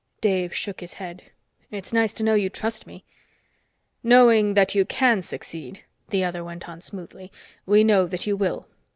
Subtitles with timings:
[0.19, 1.25] Dave shook his head.
[1.69, 3.03] "It's nice to know you trust me!"
[4.01, 7.31] "Knowing that you can succeed," the other went on smoothly,
[7.67, 8.67] "we know that you will.